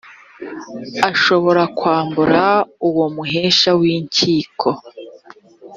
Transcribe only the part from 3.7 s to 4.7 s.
w’inkiko